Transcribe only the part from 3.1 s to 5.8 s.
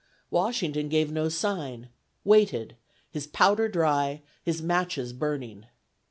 his powder dry, his matches burning.